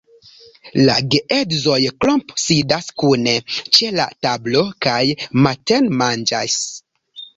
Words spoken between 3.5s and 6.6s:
ĉe la tablo kaj matenmanĝas.